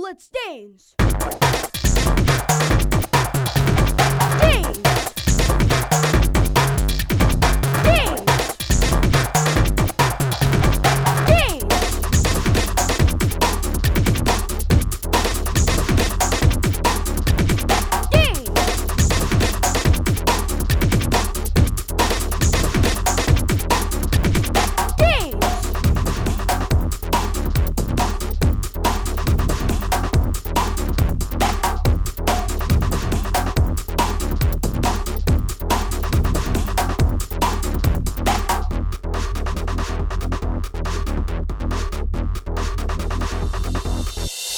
[0.00, 0.94] let's dance!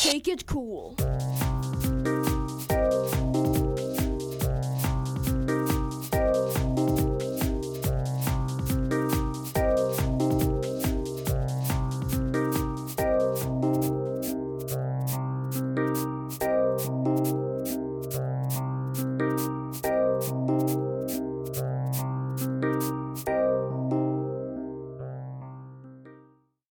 [0.04, 0.94] Take it cool.